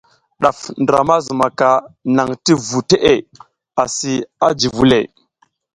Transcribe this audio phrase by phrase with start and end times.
[0.41, 1.69] Ɗaf ndra ma zumaka
[2.15, 3.13] naŋ ti vu teʼe
[3.83, 4.13] asi
[4.45, 4.99] a ji vule.